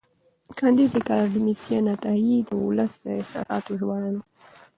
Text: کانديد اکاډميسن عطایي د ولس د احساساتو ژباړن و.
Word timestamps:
کانديد 0.57 0.91
اکاډميسن 0.99 1.83
عطایي 1.95 2.37
د 2.47 2.49
ولس 2.67 2.93
د 3.03 3.05
احساساتو 3.19 3.71
ژباړن 3.79 4.13
و. 4.17 4.21